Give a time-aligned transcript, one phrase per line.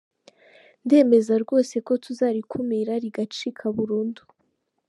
[0.85, 4.23] Ndemeza rwose ko tuzarikumira rigacika burundu”.